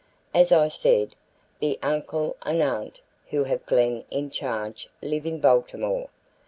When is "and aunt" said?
2.43-3.01